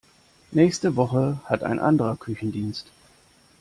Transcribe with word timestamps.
Nächste 0.49 0.95
Woche 0.95 1.39
hat 1.45 1.61
ein 1.61 1.77
anderer 1.77 2.15
Küchendienst. 2.17 2.87